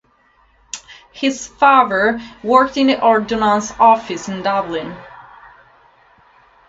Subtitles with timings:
[1.11, 4.97] His father worked in the Ordnance Office in Dublin.